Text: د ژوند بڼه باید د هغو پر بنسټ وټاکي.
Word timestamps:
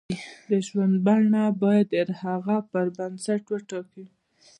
د 0.49 0.51
ژوند 0.67 0.95
بڼه 1.05 1.43
باید 1.63 1.87
د 2.09 2.11
هغو 2.21 2.57
پر 2.71 2.85
بنسټ 2.97 3.43
وټاکي. 3.49 4.05